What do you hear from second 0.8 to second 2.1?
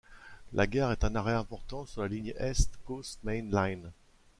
est un arrêt important sur la